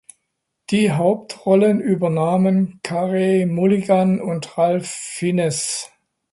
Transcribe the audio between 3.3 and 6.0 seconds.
Mulligan und Ralph Fiennes.